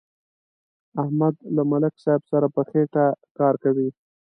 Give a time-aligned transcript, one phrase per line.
[1.01, 3.05] احمد له ملک صاحب سره په خېټه
[3.39, 3.89] کار کوي.